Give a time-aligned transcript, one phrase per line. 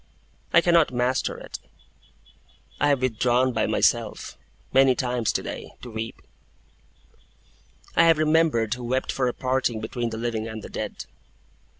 [0.51, 1.59] I cannot master it.
[2.79, 4.35] I have withdrawn by myself,
[4.73, 6.23] many times today, to weep.
[7.95, 11.05] I have remembered Who wept for a parting between the living and the dead.